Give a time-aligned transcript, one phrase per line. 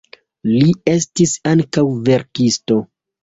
[0.51, 2.79] Li estis ankaŭ verkisto.